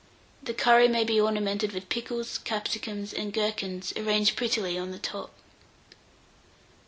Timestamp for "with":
1.73-1.87